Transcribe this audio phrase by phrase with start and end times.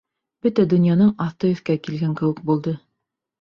[0.45, 2.75] Бөтә донъяның аҫты-өҫкә килгән кеүек булды.